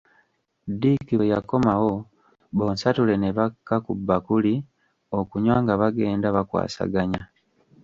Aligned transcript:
Dick 0.81 1.05
bwe 1.17 1.31
yakomawo 1.33 1.93
bonsatule 2.57 3.15
ne 3.19 3.29
bakka 3.37 3.75
ku 3.85 3.91
bbakuli 3.97 4.53
okunywa 5.17 5.55
nga 5.63 5.73
bagenda 5.81 6.27
bakwasaganya. 6.35 7.21